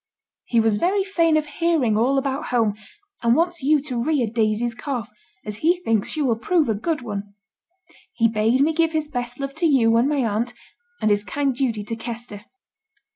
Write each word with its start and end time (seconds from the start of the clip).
He 0.45 0.59
was 0.59 0.77
very 0.77 1.03
fain 1.03 1.37
of 1.37 1.45
hearing 1.45 1.95
all 1.95 2.17
about 2.17 2.47
home; 2.47 2.75
and 3.21 3.35
wants 3.35 3.61
you 3.61 3.79
to 3.83 4.01
rear 4.01 4.25
Daisy's 4.25 4.73
calf, 4.73 5.11
as 5.45 5.57
he 5.57 5.75
thinks 5.77 6.09
she 6.09 6.23
will 6.23 6.37
prove 6.39 6.67
a 6.69 6.73
good 6.73 7.01
one. 7.03 7.35
He 8.13 8.27
bade 8.27 8.61
me 8.61 8.73
give 8.73 8.93
his 8.93 9.07
best 9.07 9.39
love 9.39 9.53
to 9.57 9.67
you 9.67 9.95
and 9.97 10.09
my 10.09 10.25
aunt, 10.25 10.53
and 11.03 11.11
his 11.11 11.23
kind 11.23 11.53
duty 11.53 11.83
to 11.83 11.95
Kester. 11.95 12.45